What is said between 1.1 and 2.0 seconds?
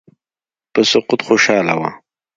خوشاله وه.